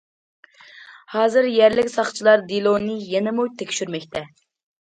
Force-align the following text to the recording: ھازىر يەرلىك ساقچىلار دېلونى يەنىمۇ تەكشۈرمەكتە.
ھازىر 1.15 1.49
يەرلىك 1.57 1.93
ساقچىلار 1.97 2.47
دېلونى 2.49 2.97
يەنىمۇ 3.13 3.47
تەكشۈرمەكتە. 3.61 4.27